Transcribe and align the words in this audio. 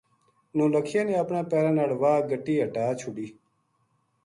نو 0.55 0.63
لکھیا 0.73 1.01
نے 1.07 1.13
اپنا 1.23 1.41
پیراں 1.49 1.75
ناڑ 1.77 1.91
واہ 2.01 2.25
گٹی 2.29 2.55
ہٹا 2.61 2.85
چھوڈی 2.99 3.27